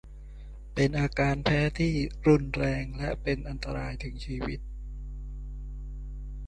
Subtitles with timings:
[0.73, 1.93] เป็นอาการแพ้ที่
[2.27, 4.59] รุนแรงและเป็นอันตรายถึงชีวิต